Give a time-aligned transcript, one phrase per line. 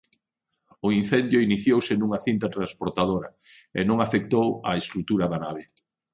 [0.87, 3.29] O incendio iniciouse nunha cinta transportadora
[3.79, 5.63] e non afectou a estrutura da nave.